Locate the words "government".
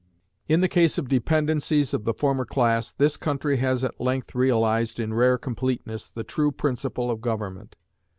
7.21-7.75